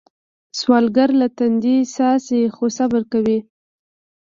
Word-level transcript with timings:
سوالګر 0.59 1.09
له 1.21 1.27
تندي 1.37 1.77
څاڅي 1.93 2.41
خو 2.55 2.65
صبر 2.77 3.01
کوي 3.11 3.39